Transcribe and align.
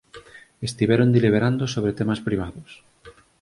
Estiveron 0.67 1.13
deliberando 1.15 1.63
sobre 1.73 1.95
temas 1.99 2.23
privados 2.27 2.69